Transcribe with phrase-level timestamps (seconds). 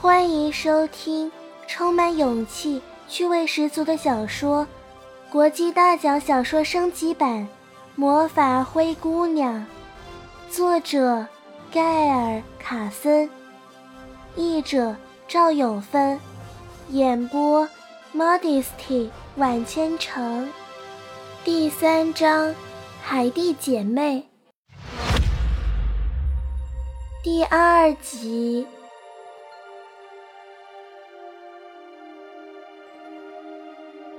[0.00, 1.30] 欢迎收听
[1.66, 4.64] 充满勇气、趣味十足的小说
[5.32, 7.48] 《国际大奖小说升级版：
[7.96, 9.66] 魔法灰姑娘》，
[10.54, 11.26] 作者
[11.72, 13.28] 盖尔·卡森，
[14.36, 14.94] 译者
[15.26, 16.20] 赵永芬，
[16.90, 17.68] 演播
[18.14, 20.48] Modesty 晚千城，
[21.42, 22.50] 第三章
[23.02, 24.28] 《海蒂姐妹》
[27.24, 28.64] 第二集。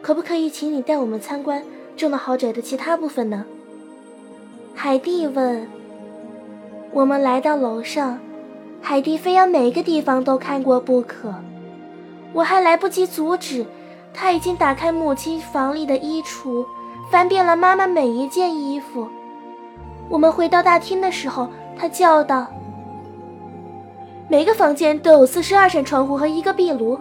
[0.02, 1.64] 可不可以请你带我们参观
[1.96, 3.46] 这栋豪宅的其他部分呢？
[4.74, 5.68] 海蒂问。
[6.92, 8.18] 我们来到楼上，
[8.82, 11.36] 海蒂非要每个地方都看过不可。
[12.34, 13.66] 我还来不及阻止，
[14.14, 16.66] 他已经打开母亲房里的衣橱，
[17.12, 19.08] 翻遍了妈妈每一件衣服。
[20.10, 22.48] 我们回到大厅的时候，他叫道
[24.28, 26.98] ：“每个房间都有四十二扇窗户和一个壁炉，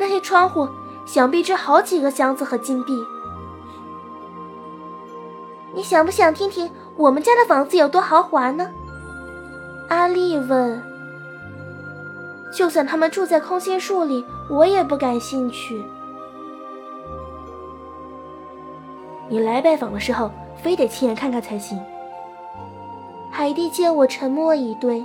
[0.00, 0.66] 那些窗户……”
[1.08, 3.02] 想必值好几个箱子和金币。
[5.72, 8.70] 你想不想听听我们家的房子有多豪华呢？
[9.88, 10.82] 阿丽问。
[12.52, 15.82] 就算他们住在空心树里，我也不感兴趣。
[19.30, 20.30] 你来拜访的时候，
[20.62, 21.80] 非得亲眼看看才行。
[23.30, 25.02] 海蒂见我沉默以对，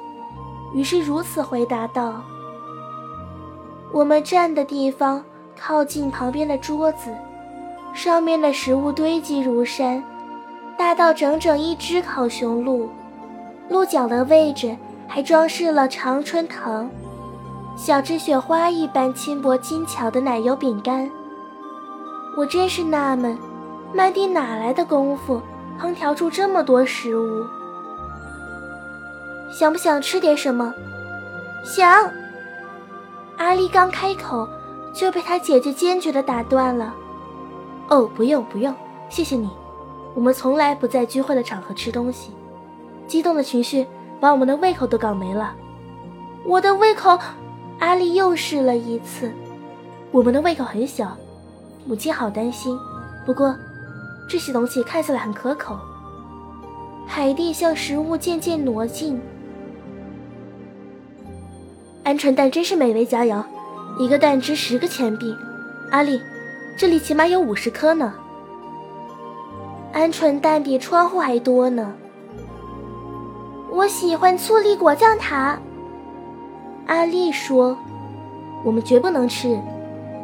[0.74, 2.22] 于是如此回答道
[3.94, 5.24] ：“我们站的地方。”
[5.66, 7.10] 靠近旁边的桌子，
[7.94, 10.04] 上面的食物堆积如山，
[10.78, 12.90] 大到整整一只烤熊鹿。
[13.70, 14.76] 鹿角的位置
[15.08, 16.90] 还装饰了常春藤，
[17.78, 21.10] 小只雪花一般轻薄精巧的奶油饼干。
[22.36, 23.38] 我真是纳闷，
[23.94, 25.42] 曼蒂哪来的功夫
[25.80, 27.46] 烹调出这么多食物？
[29.50, 30.74] 想不想吃点什么？
[31.64, 32.12] 想。
[33.38, 34.46] 阿丽刚开口。
[34.94, 36.94] 就被他姐姐坚决地打断了。
[37.90, 38.74] 哦，不用不用，
[39.10, 39.50] 谢谢你。
[40.14, 42.32] 我们从来不在聚会的场合吃东西。
[43.08, 43.86] 激动的情绪
[44.20, 45.54] 把我们的胃口都搞没了。
[46.46, 47.18] 我的胃口，
[47.80, 49.32] 阿丽又试了一次。
[50.12, 51.18] 我们的胃口很小，
[51.86, 52.78] 母亲好担心。
[53.26, 53.56] 不过，
[54.30, 55.78] 这些东西看起来很可口。
[57.06, 59.20] 海蒂向食物渐渐挪近。
[62.06, 63.44] 鹌鹑蛋真是美味佳肴。
[63.98, 65.36] 一个蛋值十个钱币，
[65.92, 66.20] 阿丽，
[66.76, 68.14] 这里起码有五十颗呢。
[69.94, 71.94] 鹌鹑蛋比窗户还多呢。
[73.72, 75.60] 我喜欢醋栗果酱塔，
[76.88, 77.78] 阿丽说。
[78.66, 79.60] 我们绝不能吃，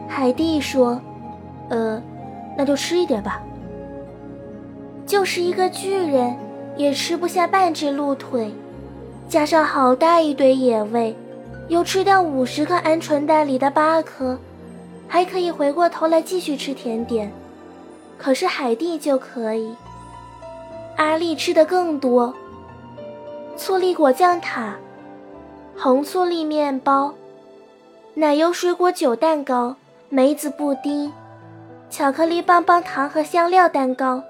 [0.07, 0.99] 海蒂说。
[1.69, 2.01] 呃，
[2.57, 3.39] 那就吃一点吧。
[5.05, 6.35] 就是一个巨人，
[6.75, 8.51] 也吃不下半只鹿腿，
[9.27, 11.15] 加上好大一堆野味。
[11.69, 14.35] 有吃掉五十颗鹌鹑蛋里的八颗，
[15.07, 17.31] 还可以回过头来继续吃甜点。
[18.17, 19.75] 可是海蒂就可以。
[20.97, 22.33] 阿丽吃的更多。
[23.55, 24.75] 醋栗果酱塔、
[25.77, 27.13] 红醋栗面包、
[28.15, 29.75] 奶油水果酒蛋糕、
[30.09, 31.13] 梅子布丁、
[31.87, 34.23] 巧克力棒棒糖和香料蛋糕，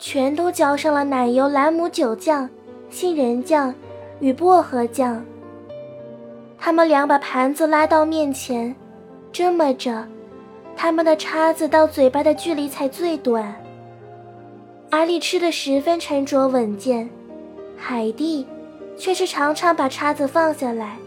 [0.00, 2.50] 全都浇上了奶油兰姆酒酱、
[2.90, 3.72] 杏仁酱
[4.18, 5.24] 与薄荷酱。
[6.62, 8.76] 他们俩把盘子拉到面前，
[9.32, 10.06] 这么着，
[10.76, 13.54] 他们的叉子到嘴巴的距离才最短。
[14.90, 17.08] 阿丽吃的十分沉着稳健，
[17.78, 18.46] 海蒂
[18.98, 20.98] 却是常常把叉子放下来，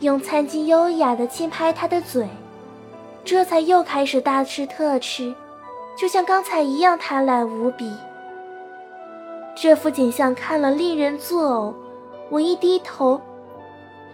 [0.00, 2.26] 用餐巾优雅地轻拍他的嘴，
[3.22, 5.34] 这才又开始大吃特吃，
[5.94, 7.92] 就像刚才一样贪婪无比。
[9.54, 11.74] 这幅景象看了令人作呕，
[12.30, 13.20] 我一低头。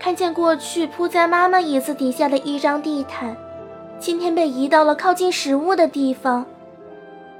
[0.03, 3.37] 看见过去铺在妈妈椅子底下的一张地毯，
[4.01, 6.45] 今天被移到了靠近食物的地方。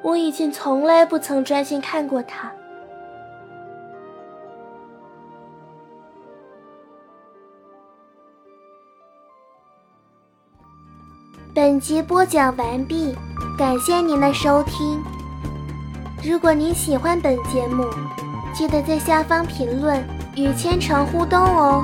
[0.01, 2.53] 我以前从来不曾专心看过它。
[11.53, 13.13] 本集播讲完毕，
[13.59, 15.03] 感谢您的收听。
[16.23, 17.85] 如果您喜欢本节目，
[18.55, 20.01] 记得在下方评论
[20.37, 21.83] 与千城互动哦。